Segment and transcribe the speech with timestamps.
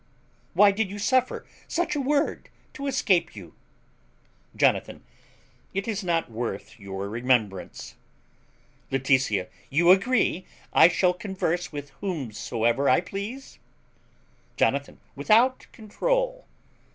[0.55, 3.53] Why did you suffer such a word to escape you?
[4.55, 5.03] Jonathan.
[5.75, 7.93] It is not worth your remembrance.
[8.89, 9.47] Laetitia.
[9.69, 13.59] You agree I shall converse with whomsoever I please?
[14.57, 14.99] Jonathan.
[15.15, 16.47] Without controul.